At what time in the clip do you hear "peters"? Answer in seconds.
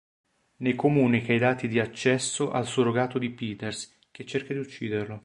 3.29-3.99